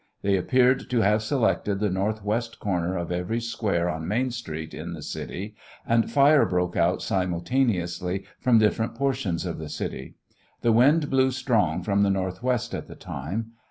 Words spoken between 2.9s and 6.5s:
of every square on Main street, in the city, and fire